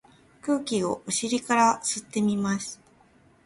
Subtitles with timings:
[0.41, 2.81] 空気をお尻から吸ってみます。